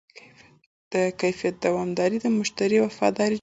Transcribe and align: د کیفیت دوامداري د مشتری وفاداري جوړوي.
د 0.93 0.93
کیفیت 1.21 1.55
دوامداري 1.65 2.17
د 2.21 2.27
مشتری 2.39 2.77
وفاداري 2.85 3.19
جوړوي. 3.25 3.29